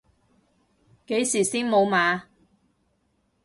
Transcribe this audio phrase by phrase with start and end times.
[1.05, 2.23] 幾時先無碼？